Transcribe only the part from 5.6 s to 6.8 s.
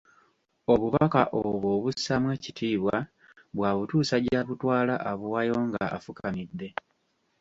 nga afukamidde.